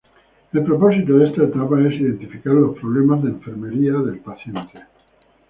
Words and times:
El 0.51 0.63
propósito 0.63 1.15
de 1.15 1.27
esta 1.27 1.43
etapa 1.43 1.79
es 1.79 1.93
identificar 1.93 2.53
los 2.55 2.75
problemas 2.79 3.21
de 3.21 3.29
enfermería 3.29 3.93
del 3.99 4.17
paciente. 4.17 4.79